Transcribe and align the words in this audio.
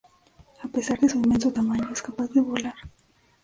A 0.63 0.67
pesar 0.67 0.99
de 0.99 1.09
su 1.09 1.19
inmenso 1.19 1.53
tamaño, 1.53 1.87
es 1.93 2.01
capaz 2.01 2.27
de 2.31 2.41
volar. 2.41 2.73